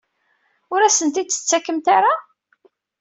[0.73, 2.13] Ur asen-t-id-tettakemt ara?